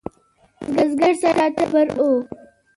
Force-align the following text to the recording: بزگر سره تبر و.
بزگر 0.75 1.13
سره 1.21 1.49
تبر 1.57 1.87
و. 2.01 2.09